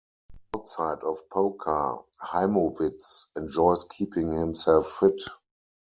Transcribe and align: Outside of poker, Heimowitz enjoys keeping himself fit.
Outside 0.55 1.03
of 1.03 1.19
poker, 1.29 1.99
Heimowitz 2.23 3.27
enjoys 3.37 3.83
keeping 3.83 4.31
himself 4.31 4.91
fit. 4.93 5.21